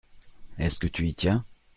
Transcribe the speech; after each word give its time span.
Est-ce 0.57 0.79
que 0.79 0.87
tu 0.87 1.05
y 1.05 1.13
tiens? 1.13 1.45